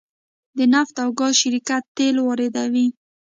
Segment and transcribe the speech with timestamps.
[0.57, 2.87] د نفت او ګاز شرکت تیل واردوي